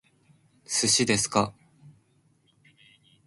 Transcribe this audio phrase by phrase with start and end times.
[0.67, 1.53] 寿司ですか？